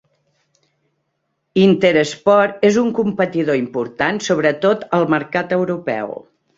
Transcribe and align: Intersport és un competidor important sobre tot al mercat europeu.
Intersport 1.65 2.67
és 2.71 2.81
un 2.87 2.89
competidor 3.03 3.63
important 3.63 4.25
sobre 4.33 4.57
tot 4.69 4.91
al 5.01 5.11
mercat 5.17 5.59
europeu. 5.63 6.23